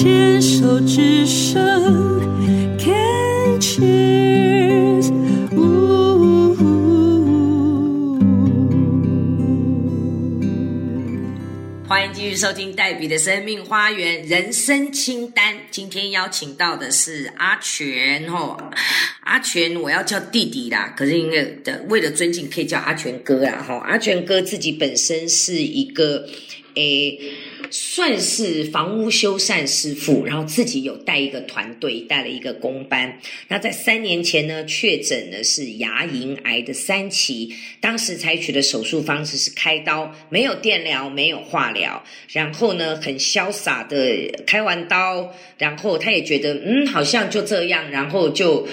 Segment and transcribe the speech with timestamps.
[0.00, 1.60] 牵手之声
[2.78, 5.10] ，Can cheers。
[11.88, 15.56] 欢迎继续收听黛比的生命花园人生清单。
[15.72, 18.56] 今天邀请到的是阿全吼，
[19.24, 23.78] 阿全我要叫弟弟啦，可是因为的为了尊敬，可以叫阿全哥啦吼。
[23.78, 26.24] 阿全哥自己本身是一个
[26.76, 27.18] 诶。
[27.70, 33.20] 算是房屋修缮师傅，然后自己有带一个团队，带了一个工班。
[33.48, 42.02] 那在三年前呢，确诊的是牙龈癌的三期，当时采取的手术方式是开刀，没有电疗，没有化疗。
[42.32, 43.96] 然后呢，很潇洒的
[44.46, 48.66] 开完刀，然后他也觉得嗯，好像就这样，然后就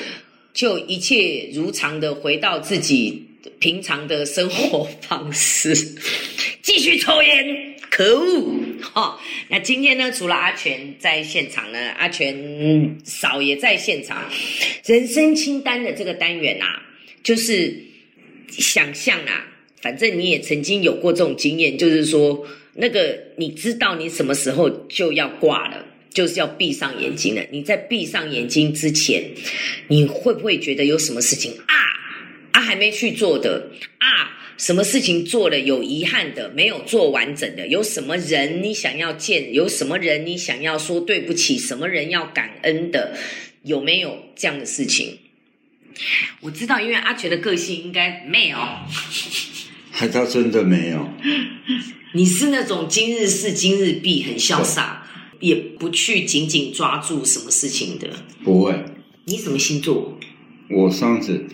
[0.54, 3.28] 就一切如常的回到自己
[3.60, 5.76] 平常的生活方式，
[6.64, 7.75] 继续抽烟。
[7.96, 8.52] 可恶！
[8.82, 9.18] 哈，
[9.48, 10.12] 那今天呢？
[10.12, 14.30] 除了阿全在现场呢，阿全嫂也在现场。
[14.84, 16.82] 人生清单的这个单元啊，
[17.24, 17.74] 就是
[18.50, 19.48] 想象啊，
[19.82, 27.42] 反正你也曾经有过这种经验，就是说，那个你知道你什么时候就要挂了，就是要闭上眼睛了。
[27.50, 29.24] 你在闭上眼睛之前，
[29.88, 31.76] 你会不会觉得有什么事情啊
[32.52, 34.35] 啊还没去做的啊？
[34.58, 37.68] 什么事情做了有遗憾的，没有做完整的？
[37.68, 39.54] 有什么人你想要见？
[39.54, 41.58] 有什么人你想要说对不起？
[41.58, 43.18] 什么人要感恩的？
[43.64, 45.18] 有没有这样的事情？
[46.42, 48.58] 我知道，因为阿全的个性应该没有，
[49.92, 51.10] 还他真的没有。
[52.14, 55.06] 你是那种今日事今日毕，很潇洒，
[55.40, 58.08] 也不去紧紧抓住什么事情的。
[58.44, 58.74] 不会。
[59.26, 60.18] 你什么星座？
[60.70, 61.46] 我双子。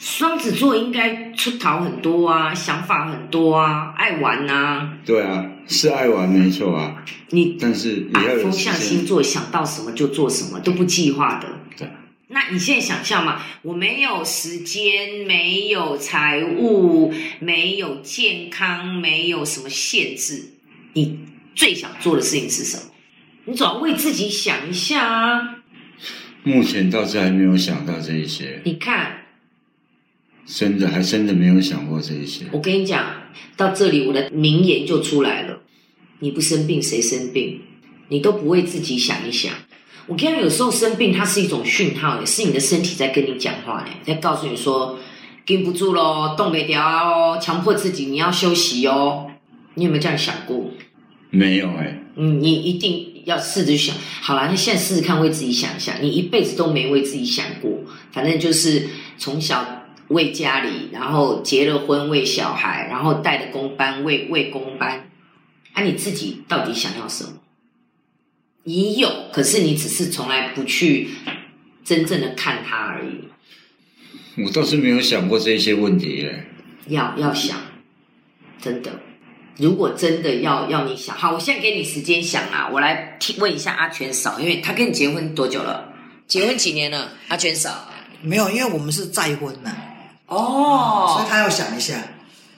[0.00, 4.96] 双子座应该出逃很多啊，想法很多啊，爱玩啊。
[5.04, 7.04] 对啊，是爱玩没错啊。
[7.28, 11.48] 你但是把风象星座想到什么就做什么，都不计划的。
[11.76, 11.86] 对。
[12.28, 20.54] 那你现在想象嘛，我没有时间，没有财务，没有健康，没有什么限制，
[20.94, 21.18] 你
[21.54, 22.84] 最想做的事情是什么？
[23.44, 25.56] 你总要为自己想一下啊。
[26.42, 28.62] 目前倒是还没有想到这一些。
[28.64, 29.19] 你看。
[30.52, 32.44] 真的还真的没有想过这一些。
[32.50, 33.04] 我跟你讲，
[33.56, 35.60] 到这里我的名言就出来了：
[36.18, 37.60] 你不生病谁生病？
[38.08, 39.52] 你都不为自己想一想。
[40.08, 44.98] 我跟你讲，有时候生病它是一种讯号，也是你的身体在跟你讲话呢，在告诉你说，
[45.46, 49.28] 顶不住喽，动不了哦，强迫自己你要休息哦。
[49.74, 50.72] 你有没有这样想过？
[51.30, 52.02] 没有哎。
[52.16, 53.94] 嗯，你一定要试着想。
[54.20, 55.94] 好了，那现在试试看，为自己想一想。
[56.02, 57.70] 你一辈子都没为自己想过，
[58.10, 59.76] 反正就是从小。
[60.10, 65.10] 为家里，然后结了婚为小孩，然后带了工班为为工班，
[65.72, 67.30] 啊，你自己到底想要什么？
[68.64, 71.08] 你有，可是你只是从来不去
[71.82, 74.44] 真正的看他而已。
[74.44, 76.44] 我倒是没有想过这些问题嘞。
[76.88, 77.56] 要要想，
[78.60, 78.90] 真的，
[79.56, 85.92] 如果真的要要你想，好，我现在给你时间想啊，我来问一下阿全嫂，因为他跟你结婚多久了？
[86.26, 87.12] 结婚几年了？
[87.28, 87.88] 阿全嫂
[88.22, 89.72] 没有，因为我们是再婚呢。
[90.30, 92.02] 哦，所以他要想一下，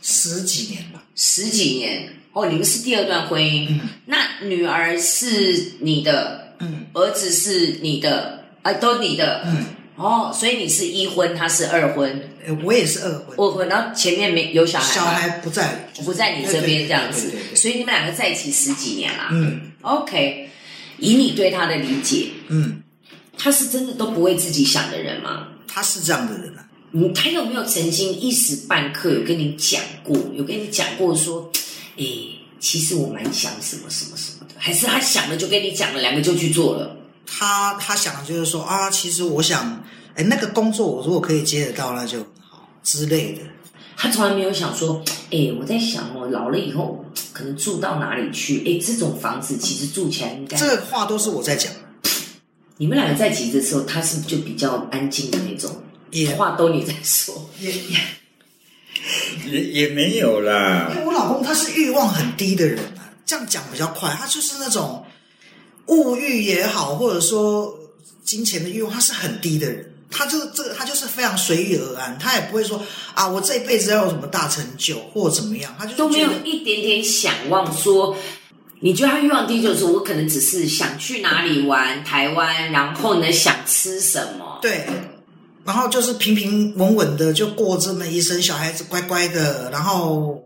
[0.02, 2.08] 十几年吧，十几年。
[2.34, 4.16] 哦，你们是第二段婚姻，嗯，那
[4.46, 9.64] 女儿是你的，嗯，儿子是你的，哎，都你的，嗯，
[9.96, 12.30] 哦，所以你是一婚，他是二婚，
[12.64, 16.88] 我也是二婚，二婚，然后前面没有小孩，小孩不在，不在你这边。
[16.88, 20.48] 这样子，所以你们两个在一起十几年啦，嗯，OK，
[20.96, 22.82] 以你对他的理解，嗯，
[23.36, 25.48] 他是真的都不为自己想的人吗？
[25.68, 26.64] 他是这样的人啊。
[26.94, 30.14] 你他有没有曾经一时半刻有跟你讲过？
[30.36, 31.50] 有跟你讲过说，
[31.96, 32.04] 哎，
[32.60, 36.94] 其实我蛮想什么什么什么的，还是他想了就跟你讲了，两个就去做了？
[37.26, 39.82] 他他想的就是说啊，其实我想，
[40.14, 42.18] 哎，那个工作我如果可以接得到，那就
[42.50, 43.40] 好之类的。
[43.96, 48.58] 他从来没有想说，哎，我在想哦老了以后可能住到哪里去？
[48.66, 50.58] 哎，这种房子其实住起来应该……
[50.58, 51.72] 这个话都是我在讲。
[52.76, 55.74] 你们两个在一起的时候，他是就比较安静的那种。
[56.36, 57.98] 话都你在说，也也
[59.46, 60.90] 也也没有啦。
[60.94, 64.10] 因为我老公他是欲望很低的人啊，这样讲比较快。
[64.10, 65.04] 他就是那种
[65.86, 67.78] 物欲也好，或者说
[68.24, 69.88] 金钱的欲望，他是很低的人。
[70.10, 72.82] 他就这个，他就是非常随遇而安，他也不会说
[73.14, 78.14] 啊，我这一辈子要有什么大成就或怎么样，他就都没有一点点想望说。
[78.84, 84.58] 你觉得他欲望低，就是我可能只是想去哪里玩台湾，然后呢想吃什么？
[84.60, 84.86] 对。
[85.64, 90.42] 然后就是平平稳稳的就过这么一生，小孩子乖乖的，然后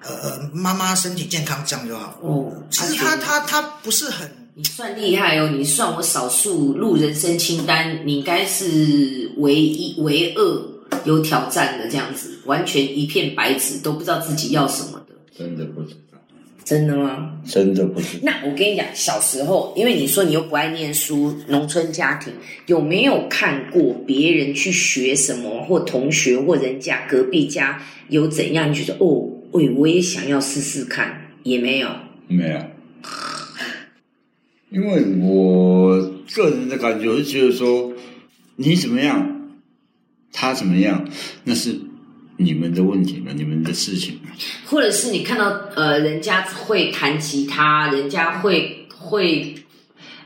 [0.00, 2.18] 呃妈妈身体健康这样就好。
[2.22, 5.48] 哦，其实他他他不是很你算厉害哦！
[5.48, 10.62] 你算我少数录人生清单，你应该是唯一唯二
[11.04, 15.14] 有挑战的这样子，完全一片白纸，都不知道自己要什么的。
[15.34, 16.00] 真的不知道，
[16.64, 17.32] 真的吗？
[17.44, 18.18] 真的不是。
[18.22, 22.32] 那我跟你讲，小时候，因为你说你又不爱念书，农村家庭，
[22.66, 31.88] 有没有看过别人去学什么，或同学或人家隔壁家有怎样，你觉得哦，喂，我也想要试试看，也没有。
[32.28, 32.58] 没有，
[34.70, 36.00] 因为我
[36.34, 37.92] 个人的感觉，我是觉得说，
[38.56, 39.50] 你怎么样，
[40.32, 41.06] 他怎么样，
[41.44, 41.76] 那是
[42.36, 44.30] 你们的问题嘛，你们的事情嘛。
[44.66, 49.54] 或者是你看到呃，人家会弹吉他，人家会会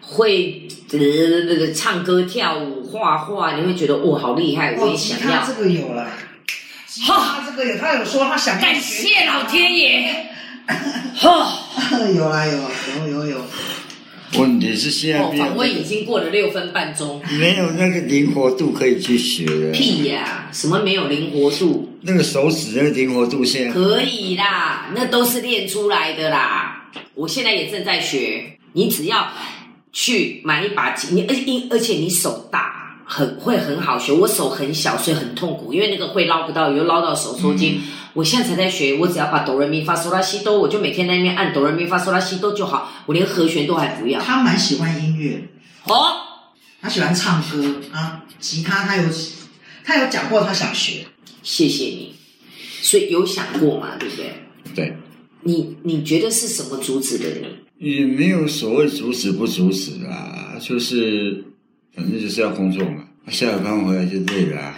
[0.00, 0.98] 会呃
[1.46, 5.40] 那个唱歌、跳舞、画画，你会觉得哇，好厉害，我哦，也吉想要。
[5.40, 6.08] 他这个有了，
[6.86, 10.26] 吉他这个有，他有说他想感谢老天爷，
[11.16, 11.58] 哈、
[12.14, 13.05] 有啦有有有有，
[14.40, 19.72] 问题是现在哦，访问已经过了六分半钟，没有那个灵活度可以去学了。
[19.72, 21.98] 屁呀、什么没有灵活度？
[22.02, 26.90] 那个手指那个灵活度现在可以啦，那都是练出来的啦。
[27.14, 29.28] 我现在也正在学，你只要
[29.92, 32.75] 去买一把琴，你而因而且你手大，
[33.06, 34.12] 很会很好学。
[34.12, 37.80] 我手很小，所以很痛苦，因为那个会捞不到，又捞到手抽筋。
[38.12, 44.20] 我现在才在学，我只要把哆来咪发嗦拉西哆，我就每天在那边按哆来咪发嗦拉西哆就好，我连和弦都还不要。
[44.20, 45.48] 他蛮喜欢音乐，
[45.84, 46.16] 哦，
[46.80, 49.04] 他喜欢唱歌啊，吉他他有
[49.84, 51.06] 他有讲过他想学，
[51.42, 52.14] 谢谢你。
[52.80, 54.32] 所以有想过嘛，对不对？
[54.74, 54.96] 对，
[55.42, 57.28] 你你觉得是什么阻止的
[57.78, 57.90] 你？
[57.90, 61.44] 也没有所谓阻止不阻止啊，就是
[61.96, 64.76] 反正就是要工作嘛，下了班回来就累了、啊。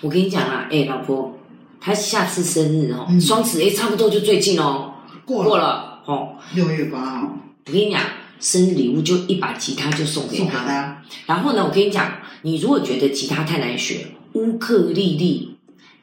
[0.00, 1.36] 我跟你讲啊，哎、老婆，
[1.80, 4.94] 他下次生日哦，嗯双子哎，差不多就最近哦，
[5.26, 6.36] 过过了了哦。
[6.54, 8.00] 六月八号我跟你讲，
[8.38, 10.64] 生日礼物就一把吉他就送给送给他。
[10.64, 12.12] 他，然后呢，我跟你讲，
[12.42, 15.56] 你如果觉得吉他太难学，乌克丽丽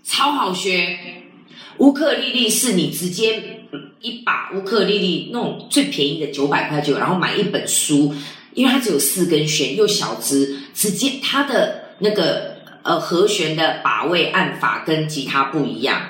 [0.04, 0.98] 超好学。
[1.78, 3.62] 乌克丽丽是你直接
[4.02, 8.14] 一把乌克丽丽那种最便宜的九百块就有，然后买一本书，
[8.54, 16.02] 因为它只有四根弦又小只，直接它的那个呃和弦的把位按法跟吉他不一样。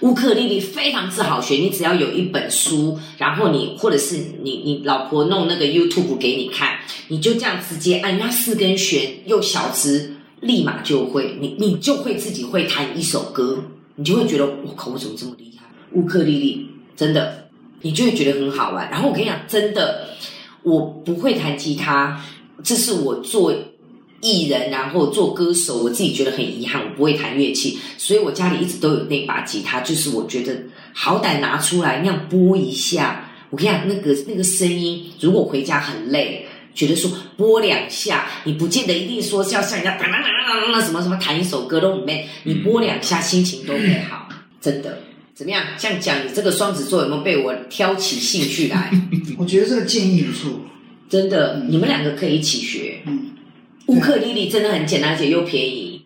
[0.00, 6.78] 乌克丽丽非常之好学，你只要有一本书，然后你或者是你你老婆弄那个 YouTube 给你看，
[7.08, 13.64] 你就这样直接按，它四根弦又小只，立马就会，你你就会自己会弹一首歌，
[13.96, 15.66] 你就会觉得我靠，我怎么这么厉害？
[15.92, 17.48] 乌克丽丽真的，
[17.82, 18.90] 你就会觉得很好玩。
[18.90, 20.08] 然后我跟你讲，真的，
[20.66, 22.20] 我不会弹吉他，
[22.64, 23.54] 这是我做
[24.20, 30.52] 艺人，然后做歌手，我自己觉得很遗憾，我不会弹乐器，所以我家里一直都有那把吉他，就是我觉得
[30.92, 36.44] 好歹拿出来那样拨一下，我跟你讲，那个那个声音，如果回家很累。
[36.74, 40.30] 觉得说拨两下，你不见得一定说是要像人家当当当
[40.60, 44.28] 当当什么什么弹一首歌都没，你拨两下心情都会好，
[44.60, 44.98] 真的。
[45.36, 45.62] 怎么样？
[45.78, 48.90] 这样讲，你这个双子座有没有被我挑起兴趣来？
[49.36, 50.62] 我觉得这个建议不错，
[51.10, 53.02] 真的，你们两个可以一起学。
[53.04, 53.32] 嗯，
[53.88, 56.00] 乌克丽丽真的很简单，而且又便宜。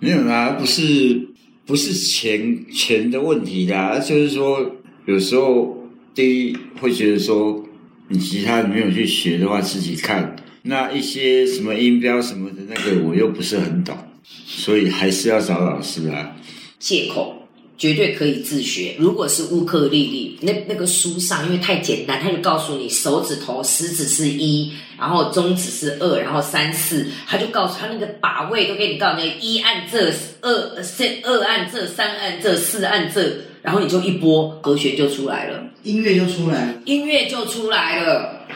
[0.00, 1.28] 没有啦，不是
[1.66, 7.62] 不是钱钱的问题啦，就是说有时候第一会觉得说
[8.08, 13.94] 你吉他没有去学的话，自己看那一些什么音标什么的那个我又不是很懂，
[14.24, 16.34] 所以还是要找老师啊。
[16.78, 17.37] 借口
[17.78, 18.96] 绝对可以自学。
[18.98, 35.62] 如果是乌克丽丽，那那个书上因为太简单，他就告诉你手指头食指是一，然后中指是二，然后三四，他就告诉他那个把位都给你告诉你，一按这，二三二按这，三按这，四按这，然后你就一拨和弦就出来了。
[35.84, 38.46] 音乐就出来了，音乐就出来了。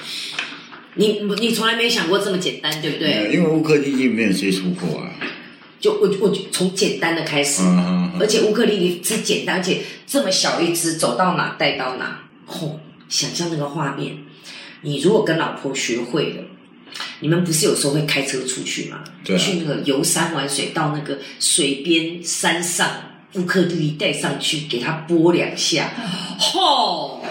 [0.96, 3.12] 你你从来没想过这么简单，对不对？
[3.12, 5.10] 呃因为乌克丽丽没有接触过啊。
[5.82, 12.20] 就我我就从简单的开始，嗯嗯嗯而且乌克丽丽是简单，而且这么小一只，走到哪带到哪。
[12.46, 14.16] 吼、想象那个画面，
[14.82, 16.44] 你如果跟老婆学会了，
[17.18, 19.00] 你们不是有时候会开车出去吗？
[19.24, 22.88] 对啊去那个游山玩水，到那个水边山上，
[23.34, 25.90] 乌克丽丽带上去，给它拨两下，
[26.38, 27.24] 吼、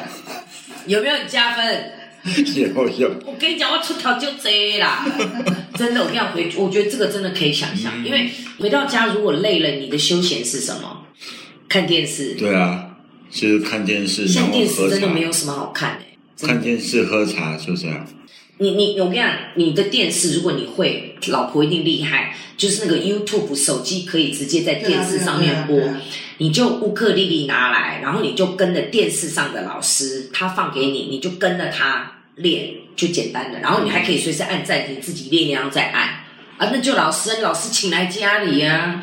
[0.87, 2.00] 有没有加分？
[2.55, 5.05] 有有，我跟你讲，我出头就这啦，
[5.75, 8.05] 真的，我跟你讲回，我觉得这个真的可以想象，嗯。
[8.05, 11.05] 因为回到家如果累了，你的休闲是什么？
[11.67, 12.89] 看电视，对啊，
[13.31, 14.59] 就是看电视，然现在后喝茶。
[14.59, 18.05] 电视真的，没有什么好看的、看电视喝茶就这样。
[18.61, 26.01] 你你我跟你讲，你的电视如果你会，老婆一定厉害，就是那个 YouTube 手机可以直接在电视上面播，对啊啊啊
[26.37, 33.59] 你就乌克丽丽拿来，然后你就跟着电视上的老师，他放给你，你就跟着他，练，就简单的。
[33.61, 36.03] 然后你还可以随时按暂停，自己练，然后再按
[36.57, 36.69] 啊。
[36.71, 39.01] 那就老师，老师请来家里呀、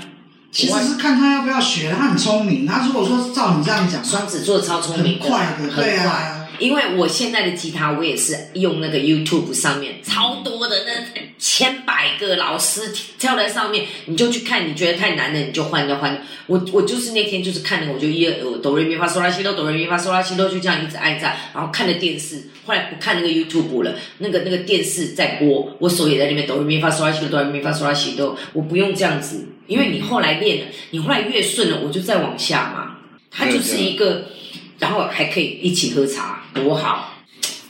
[0.53, 2.65] 其实是看他要不要学，他很聪明。
[2.65, 6.48] 他如果说照你这样讲，双子座超聪明快的很快。
[6.59, 16.21] 因为我现在的吉他，我也是用那个 YouTube 上面超多的那千百个老师跳在上面，你就去看，你觉得太难了，你就换，就换。
[16.47, 32.99] 我我就是那天就是看那个，我就一呃哆来咪发嗦拉西哆，哆来咪发嗦拉西哆，就这样一直按着，然后看了电视，后来不看那个 YouTube 了，那个那个电视在播，我手也在那边哆来咪发嗦拉西哆，哆来咪发嗦拉西哆，我不用这样子，因为你后来练了，你后来越顺了，我就再往下嘛，
[33.31, 34.31] 它就是一个。
[34.79, 37.15] 然后还可以一起喝茶，多好，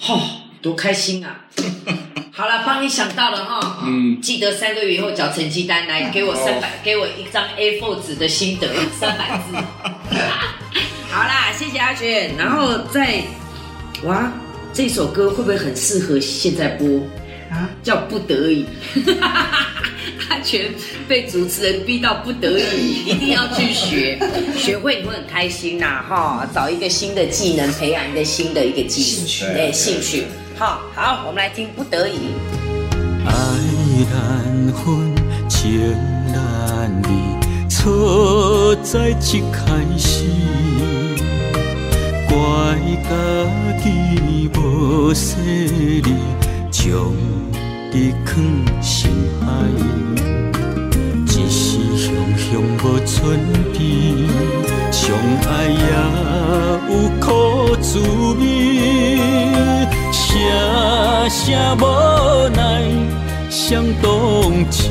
[0.09, 0.21] 哦，
[0.61, 1.45] 多开心啊！
[2.31, 8.69] 好了，帮你想到了哈，嗯，记得三个月以后缴成绩单来，给我三百，给我一张 A4 纸的心得，
[9.01, 9.57] 三百字。
[11.11, 13.23] 好啦，谢谢阿全，然后再，
[14.05, 14.31] 哇，
[14.73, 16.87] 这首歌会不会很适合现在播？
[17.51, 18.67] 啊，叫不得已。
[20.29, 20.73] 阿全
[21.07, 24.19] 被主持人逼到不得已，一定要去学，
[24.57, 26.49] 学会你会很开心呐、哈！
[26.55, 30.25] 找一个新的技能，培养一个新的一个技兴趣哎，兴趣。
[30.57, 32.19] 好，好，我们来听不得已。
[33.25, 33.33] 爱
[34.11, 35.15] 难分，
[35.49, 35.93] 情
[36.33, 39.65] 难离，错在一开
[39.99, 40.25] 始，
[42.29, 42.35] 怪
[43.05, 43.11] 家
[43.83, 45.37] 己无细
[46.05, 46.17] 腻，
[46.71, 46.93] 将
[47.91, 48.37] 你放
[48.83, 49.47] 心海，
[51.27, 53.39] 一时雄雄无寸
[53.73, 53.83] 边，
[54.93, 55.17] 相
[55.49, 55.79] 爱也
[56.89, 57.27] 有苦
[57.81, 57.99] 滋
[58.39, 58.43] 味，
[60.13, 60.21] 声
[61.31, 61.37] 声
[61.79, 61.83] 无
[62.51, 62.61] 奈
[63.51, 64.87] 伤动情。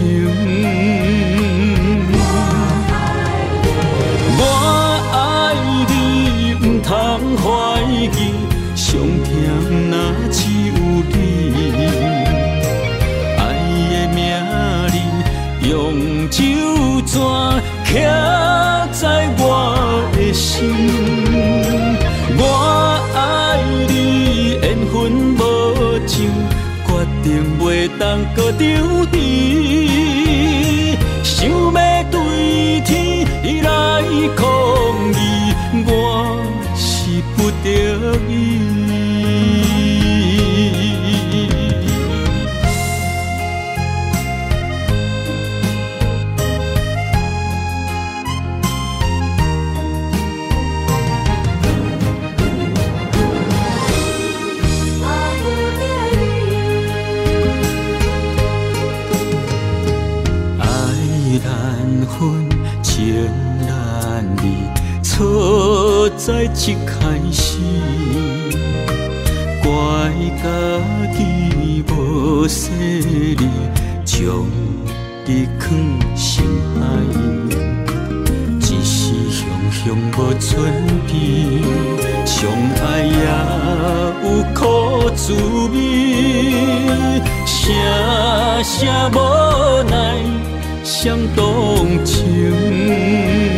[28.00, 28.67] 当搁丢
[29.12, 30.98] 你。
[31.24, 33.27] 想要对天
[33.63, 34.03] 来
[34.36, 34.46] 抗
[35.13, 35.53] 议，
[35.86, 35.91] 我
[36.75, 37.65] 是不得
[38.27, 38.66] 已。
[66.67, 67.59] 一开始。
[69.63, 69.69] 怪
[70.36, 70.43] 家
[71.13, 72.74] 己无细
[73.39, 73.47] 腻，
[74.03, 74.45] 将
[75.25, 75.69] 你放
[76.13, 76.43] 心
[76.75, 76.77] 海。
[78.59, 80.62] 一时雄雄无寸
[81.07, 81.15] 边，
[82.25, 82.36] 相
[82.83, 83.15] 爱也
[84.24, 85.33] 有苦滋
[85.71, 85.75] 味，
[87.45, 87.55] 声
[88.62, 88.75] 声
[89.13, 89.15] 无
[89.89, 89.95] 奈
[90.83, 93.56] 伤动情。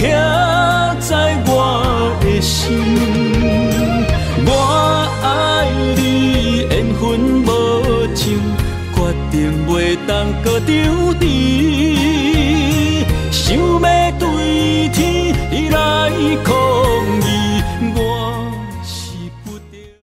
[0.00, 0.06] 刻
[0.98, 1.52] 在我
[2.22, 2.56] 的心。
[4.46, 4.50] 我
[5.22, 6.00] 爱你，
[6.70, 7.00] 缘分
[7.44, 7.48] 无
[8.14, 8.40] 情，
[8.94, 8.98] 决
[9.30, 9.36] 定
[9.68, 9.68] 袂
[10.06, 10.10] 当
[10.42, 10.72] 搁丢
[11.20, 11.39] 你。